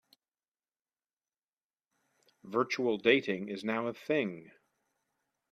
[2.43, 4.49] Virtual dating is now a thing.